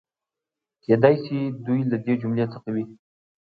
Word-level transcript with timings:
کېدای 0.83 1.15
شي 1.23 1.37
دوی 1.65 1.79
له 1.91 1.97
دې 2.05 2.13
جملې 2.21 2.45
څخه 2.53 2.69
وي. 2.75 2.85